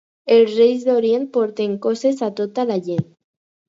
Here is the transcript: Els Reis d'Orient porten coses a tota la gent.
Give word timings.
Els 0.35 0.55
Reis 0.59 0.85
d'Orient 0.87 1.29
porten 1.37 1.79
coses 1.87 2.27
a 2.31 2.35
tota 2.43 2.71
la 2.75 2.83
gent. 2.93 3.11